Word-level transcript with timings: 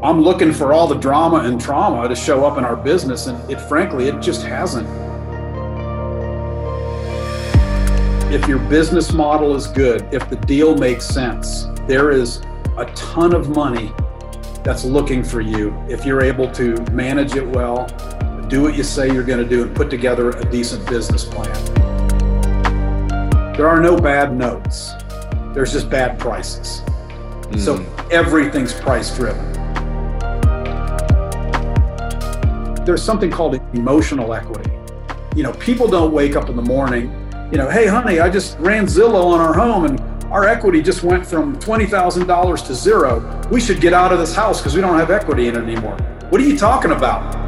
I'm 0.00 0.20
looking 0.20 0.52
for 0.52 0.72
all 0.72 0.86
the 0.86 0.94
drama 0.94 1.38
and 1.38 1.60
trauma 1.60 2.08
to 2.08 2.14
show 2.14 2.44
up 2.44 2.56
in 2.56 2.64
our 2.64 2.76
business, 2.76 3.26
and 3.26 3.50
it 3.50 3.60
frankly, 3.62 4.06
it 4.06 4.20
just 4.20 4.42
hasn't. 4.46 4.86
If 8.32 8.46
your 8.46 8.60
business 8.60 9.12
model 9.12 9.56
is 9.56 9.66
good, 9.66 10.06
if 10.12 10.30
the 10.30 10.36
deal 10.36 10.76
makes 10.76 11.04
sense, 11.04 11.66
there 11.88 12.12
is 12.12 12.42
a 12.76 12.84
ton 12.94 13.34
of 13.34 13.48
money 13.56 13.92
that's 14.62 14.84
looking 14.84 15.24
for 15.24 15.40
you 15.40 15.74
if 15.88 16.04
you're 16.04 16.22
able 16.22 16.48
to 16.52 16.74
manage 16.92 17.34
it 17.34 17.48
well, 17.48 17.88
do 18.48 18.62
what 18.62 18.76
you 18.76 18.84
say 18.84 19.12
you're 19.12 19.24
going 19.24 19.42
to 19.42 19.48
do, 19.48 19.64
and 19.64 19.74
put 19.74 19.90
together 19.90 20.30
a 20.30 20.44
decent 20.48 20.88
business 20.88 21.24
plan. 21.24 21.52
There 23.56 23.66
are 23.66 23.80
no 23.80 23.96
bad 23.96 24.36
notes, 24.36 24.92
there's 25.54 25.72
just 25.72 25.90
bad 25.90 26.20
prices. 26.20 26.82
Mm. 27.50 27.58
So 27.58 28.08
everything's 28.12 28.72
price 28.72 29.16
driven. 29.16 29.47
There's 32.88 33.02
something 33.02 33.30
called 33.30 33.60
emotional 33.74 34.32
equity. 34.32 34.70
You 35.36 35.42
know, 35.42 35.52
people 35.52 35.88
don't 35.88 36.10
wake 36.10 36.36
up 36.36 36.48
in 36.48 36.56
the 36.56 36.62
morning, 36.62 37.12
you 37.52 37.58
know, 37.58 37.68
hey, 37.68 37.86
honey, 37.86 38.18
I 38.18 38.30
just 38.30 38.58
ran 38.58 38.86
Zillow 38.86 39.26
on 39.26 39.40
our 39.42 39.52
home 39.52 39.84
and 39.84 40.00
our 40.32 40.48
equity 40.48 40.80
just 40.80 41.02
went 41.02 41.26
from 41.26 41.58
$20,000 41.58 42.66
to 42.66 42.74
zero. 42.74 43.46
We 43.50 43.60
should 43.60 43.82
get 43.82 43.92
out 43.92 44.10
of 44.10 44.18
this 44.18 44.34
house 44.34 44.62
because 44.62 44.74
we 44.74 44.80
don't 44.80 44.98
have 44.98 45.10
equity 45.10 45.48
in 45.48 45.56
it 45.56 45.64
anymore. 45.64 45.98
What 46.30 46.40
are 46.40 46.44
you 46.44 46.56
talking 46.56 46.92
about? 46.92 47.47